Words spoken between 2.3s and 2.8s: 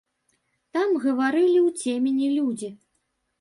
людзі.